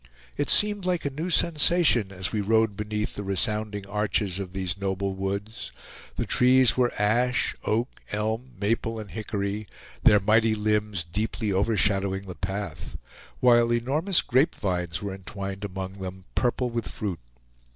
It 0.35 0.49
seemed 0.49 0.83
like 0.85 1.05
a 1.05 1.11
new 1.11 1.29
sensation 1.29 2.11
as 2.11 2.31
we 2.31 2.41
rode 2.41 2.75
beneath 2.75 3.13
the 3.13 3.21
resounding 3.21 3.83
archs 3.85 4.39
of 4.39 4.51
these 4.51 4.75
noble 4.79 5.13
woods. 5.13 5.71
The 6.15 6.25
trees 6.25 6.75
were 6.75 6.91
ash, 6.99 7.55
oak, 7.65 8.01
elm, 8.11 8.49
maple, 8.59 8.97
and 8.97 9.11
hickory, 9.11 9.67
their 10.01 10.19
mighty 10.19 10.55
limbs 10.55 11.03
deeply 11.03 11.53
overshadowing 11.53 12.25
the 12.25 12.33
path, 12.33 12.97
while 13.41 13.71
enormous 13.71 14.23
grape 14.23 14.55
vines 14.55 15.03
were 15.03 15.13
entwined 15.13 15.63
among 15.63 15.93
them, 15.93 16.25
purple 16.33 16.71
with 16.71 16.87
fruit. 16.87 17.19